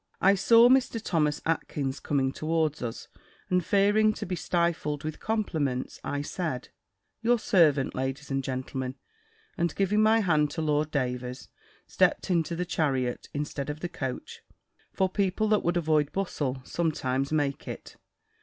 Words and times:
I 0.19 0.33
saw 0.33 0.67
Sir 0.79 0.97
Thomas 0.97 1.43
Atkyns 1.45 1.99
coming 1.99 2.31
towards 2.31 2.81
us, 2.81 3.07
and 3.51 3.63
fearing 3.63 4.13
to 4.13 4.25
be 4.25 4.35
stifled 4.35 5.03
with 5.03 5.19
compliments, 5.19 5.99
I 6.03 6.23
said 6.23 6.69
"Your 7.21 7.37
servant, 7.37 7.93
ladies 7.93 8.31
and 8.31 8.43
gentlemen;" 8.43 8.95
and 9.59 9.75
giving 9.75 10.01
my 10.01 10.21
hand 10.21 10.49
to 10.53 10.61
Lord 10.63 10.89
Davers, 10.89 11.49
stept 11.85 12.31
into 12.31 12.55
the 12.55 12.65
chariot, 12.65 13.29
instead 13.31 13.69
of 13.69 13.81
the 13.81 13.89
coach; 13.89 14.41
for 14.91 15.07
people 15.07 15.47
that 15.49 15.61
would 15.63 15.77
avoid 15.77 16.11
bustle, 16.11 16.63
sometimes 16.65 17.31
make 17.31 17.67
it. 17.67 17.97